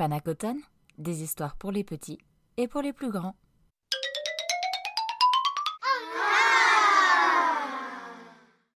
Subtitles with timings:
[0.00, 0.62] Panacotone,
[0.96, 2.16] des histoires pour les petits
[2.56, 3.34] et pour les plus grands.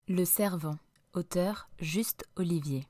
[0.06, 0.76] Le Servant,
[1.14, 2.86] auteur Juste Olivier.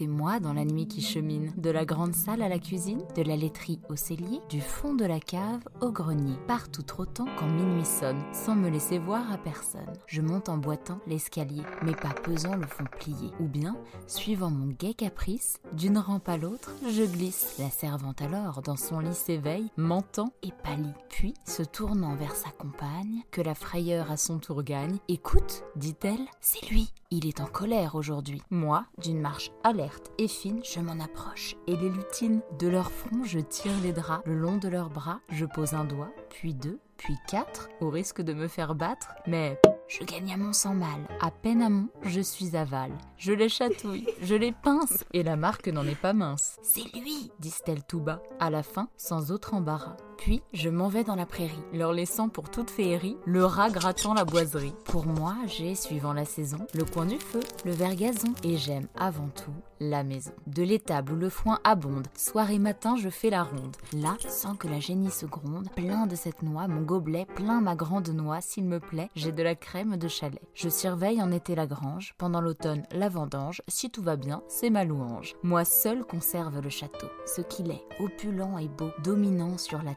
[0.00, 3.20] C'est moi dans la nuit qui chemine, de la grande salle à la cuisine, de
[3.20, 7.84] la laiterie au cellier, du fond de la cave au grenier, partout trottant quand minuit
[7.84, 9.92] sonne, sans me laisser voir à personne.
[10.06, 13.30] Je monte en boitant l'escalier, mes pas pesants le font plier.
[13.40, 13.76] Ou bien,
[14.06, 17.56] suivant mon gai caprice, d'une rampe à l'autre, je glisse.
[17.58, 20.94] La servante alors, dans son lit s'éveille, m'entend et pâlit.
[21.10, 26.26] Puis, se tournant vers sa compagne, que la frayeur à son tour gagne, écoute, dit-elle,
[26.40, 26.90] c'est lui.
[27.10, 28.40] Il est en colère aujourd'hui.
[28.50, 32.40] Moi, d'une marche alerte et fine, je m'en approche et les lutine.
[32.58, 34.24] De leur front, je tire les draps.
[34.26, 38.20] Le long de leurs bras, je pose un doigt, puis deux, puis quatre, au risque
[38.20, 39.14] de me faire battre.
[39.26, 39.58] Mais
[39.88, 41.08] je gagne à mon sang mal.
[41.20, 42.92] À peine amont, je suis aval.
[43.16, 46.58] Je les chatouille, je les pince, et la marque n'en est pas mince.
[46.62, 49.96] C'est lui, disent-elles tout bas, à la fin, sans autre embarras.
[50.20, 54.12] Puis je m'en vais dans la prairie, leur laissant pour toute féerie le rat grattant
[54.12, 54.74] la boiserie.
[54.84, 58.86] Pour moi, j'ai, suivant la saison, le coin du feu, le vert gazon, et j'aime
[58.98, 60.32] avant tout la maison.
[60.46, 63.76] De l'étable où le foin abonde, soir et matin je fais la ronde.
[63.94, 68.10] Là, sans que la génisse gronde, plein de cette noix, mon gobelet, plein ma grande
[68.10, 70.42] noix, s'il me plaît, j'ai de la crème de chalet.
[70.52, 74.70] Je surveille en été la grange, pendant l'automne la vendange, si tout va bien, c'est
[74.70, 75.34] ma louange.
[75.42, 79.94] Moi seul conserve le château, ce qu'il est, opulent et beau, dominant sur la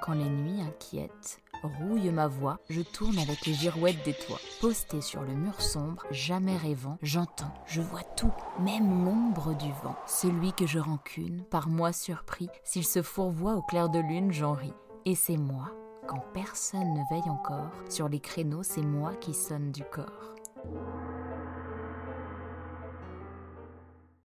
[0.00, 4.40] Quand les nuits inquiètes rouille ma voix, je tourne avec les girouettes des toits.
[4.60, 9.96] Posté sur le mur sombre, jamais rêvant, j'entends, je vois tout, même l'ombre du vent.
[10.06, 14.52] Celui que je rancune, par moi surpris, s'il se fourvoie au clair de lune, j'en
[14.52, 14.74] ris.
[15.04, 15.70] Et c'est moi,
[16.06, 20.34] quand personne ne veille encore, sur les créneaux, c'est moi qui sonne du corps.